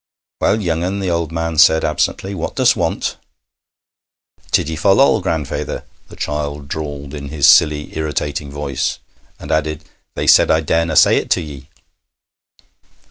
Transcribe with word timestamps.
'Well, 0.39 0.59
young 0.63 0.83
un,' 0.83 0.99
the 0.99 1.11
old 1.11 1.31
man 1.31 1.59
said 1.59 1.83
absently, 1.85 2.33
'what 2.33 2.55
dost 2.55 2.75
want?' 2.75 3.17
'Tiddy 4.49 4.75
fol 4.75 4.95
lol, 4.95 5.21
grandfeyther,' 5.21 5.83
the 6.07 6.15
child 6.15 6.67
drawled 6.67 7.13
in 7.13 7.29
his 7.29 7.47
silly, 7.47 7.95
irritating 7.95 8.49
voice, 8.49 8.97
and 9.39 9.51
added: 9.51 9.83
'They 10.15 10.25
said 10.25 10.49
I 10.49 10.61
darena 10.63 10.97
say 10.97 11.17
it 11.17 11.29
to 11.29 11.41
ye.' 11.41 11.67